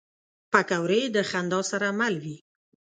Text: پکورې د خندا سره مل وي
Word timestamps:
پکورې 0.51 1.01
د 1.15 1.17
خندا 1.29 1.59
سره 1.71 1.87
مل 1.99 2.15
وي 2.23 2.37